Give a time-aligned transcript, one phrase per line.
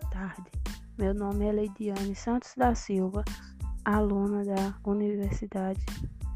[0.00, 0.48] Boa tarde,
[0.96, 3.24] meu nome é Leidiane Santos da Silva,
[3.84, 5.84] aluna da Universidade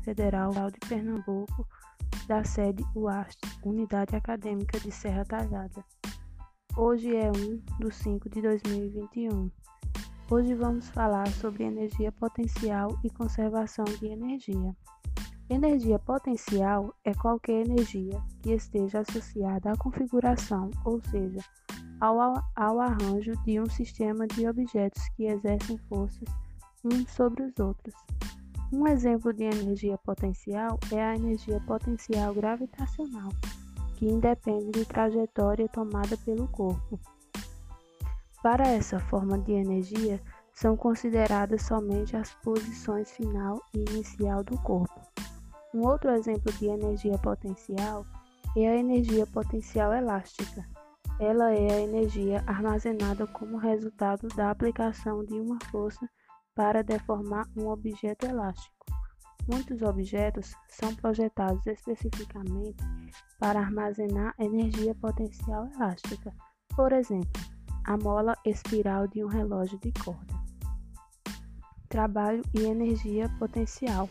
[0.02, 1.64] Federal de Pernambuco,
[2.26, 5.84] da sede UAST, Unidade Acadêmica de Serra Talhada.
[6.76, 9.48] Hoje é 1 de 5 de 2021.
[10.28, 14.74] Hoje vamos falar sobre energia potencial e conservação de energia.
[15.48, 21.38] Energia potencial é qualquer energia que esteja associada à configuração, ou seja,
[22.02, 26.28] ao, ao arranjo de um sistema de objetos que exercem forças
[26.84, 27.94] uns sobre os outros.
[28.72, 33.28] Um exemplo de energia potencial é a energia potencial gravitacional,
[33.94, 36.98] que independe de trajetória tomada pelo corpo.
[38.42, 40.20] Para essa forma de energia,
[40.52, 45.00] são consideradas somente as posições final e inicial do corpo.
[45.72, 48.04] Um outro exemplo de energia potencial
[48.56, 50.66] é a energia potencial elástica,
[51.18, 56.08] ela é a energia armazenada como resultado da aplicação de uma força
[56.54, 58.86] para deformar um objeto elástico.
[59.48, 62.82] Muitos objetos são projetados especificamente
[63.38, 66.32] para armazenar energia potencial elástica,
[66.76, 67.42] por exemplo,
[67.84, 70.34] a mola espiral de um relógio de corda.
[71.88, 74.08] Trabalho e energia potencial.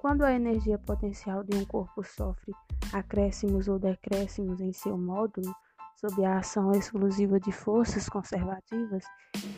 [0.00, 2.52] Quando a energia potencial de um corpo sofre
[2.92, 5.52] acréscimos ou decréscimos em seu módulo,
[5.96, 9.04] sob a ação exclusiva de forças conservativas,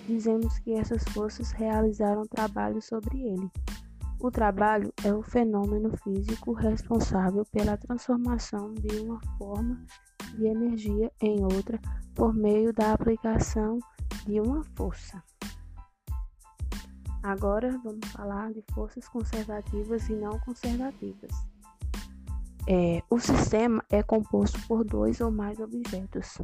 [0.06, 3.50] dizemos que essas forças realizaram trabalho sobre ele.
[4.20, 9.84] O trabalho é o fenômeno físico responsável pela transformação de uma forma
[10.36, 11.80] de energia em outra
[12.14, 13.78] por meio da aplicação
[14.26, 15.22] de uma força.
[17.22, 21.30] Agora vamos falar de forças conservativas e não conservativas.
[22.70, 26.36] É, o sistema é composto por dois ou mais objetos.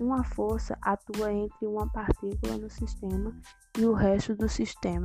[0.00, 3.38] Uma força atua entre uma partícula no sistema
[3.78, 5.04] e o resto do sistema.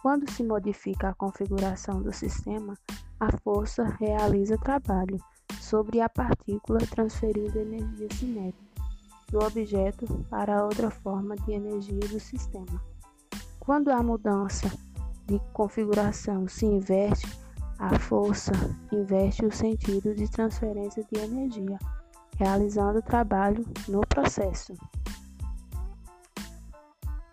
[0.00, 2.72] Quando se modifica a configuração do sistema,
[3.20, 5.18] a força realiza trabalho
[5.60, 8.64] sobre a partícula, transferindo energia cinética
[9.30, 12.82] do objeto para outra forma de energia do sistema.
[13.60, 14.72] Quando a mudança
[15.26, 17.26] de configuração se inverte,
[17.78, 18.52] a força
[18.92, 21.78] investe o sentido de transferência de energia,
[22.36, 24.74] realizando o trabalho no processo.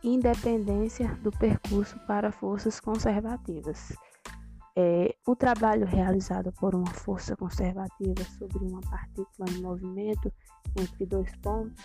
[0.03, 3.91] Independência do percurso para forças conservativas.
[4.77, 10.31] É, o trabalho realizado por uma força conservativa sobre uma partícula em movimento
[10.77, 11.81] entre dois pontos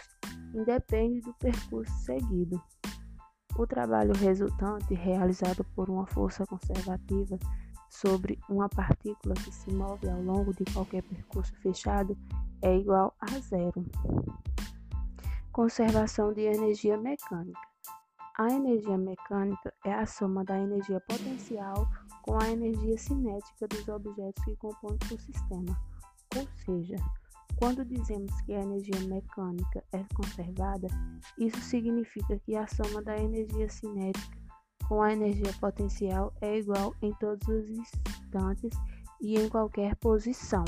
[0.55, 2.61] independe do percurso seguido.
[3.57, 7.39] O trabalho resultante realizado por uma força conservativa
[7.91, 12.17] sobre uma partícula que se move ao longo de qualquer percurso fechado
[12.63, 13.85] é igual a zero.
[15.53, 17.61] Conservação de energia mecânica.
[18.39, 21.87] A energia mecânica é a soma da energia potencial
[22.23, 25.77] com a energia cinética dos objetos que compõem o sistema.
[26.37, 26.97] Ou seja,
[27.57, 30.87] quando dizemos que a energia mecânica é conservada,
[31.37, 34.40] isso significa que a soma da energia cinética
[34.91, 38.77] com a energia potencial é igual em todos os instantes
[39.21, 40.65] e em qualquer posição.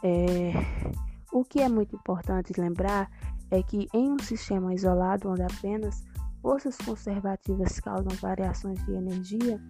[0.00, 0.52] É,
[1.32, 3.10] o que é muito importante lembrar
[3.50, 6.04] é que em um sistema isolado onde apenas
[6.40, 9.60] forças conservativas causam variações de energia,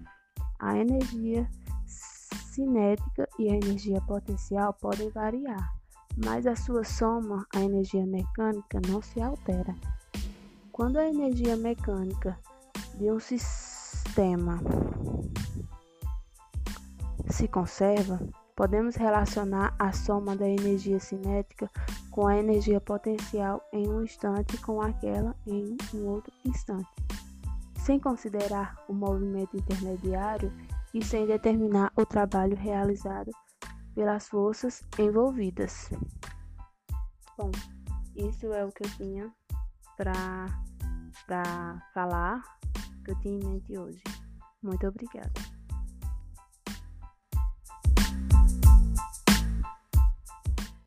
[0.58, 1.48] a energia
[1.86, 5.72] cinética e a energia potencial podem variar,
[6.22, 9.74] mas a sua soma, a energia mecânica, não se altera.
[10.80, 12.40] Quando a energia mecânica
[12.94, 14.58] de um sistema
[17.28, 18.18] se conserva,
[18.56, 21.70] podemos relacionar a soma da energia cinética
[22.10, 26.88] com a energia potencial em um instante com aquela em um outro instante,
[27.84, 30.50] sem considerar o movimento intermediário
[30.94, 33.30] e sem determinar o trabalho realizado
[33.94, 35.90] pelas forças envolvidas.
[37.36, 37.50] Bom,
[38.16, 39.30] isso é o que eu tinha
[39.94, 40.69] para
[41.94, 42.42] falar
[43.04, 44.02] que eu tinha em mente hoje.
[44.62, 45.59] Muito obrigada.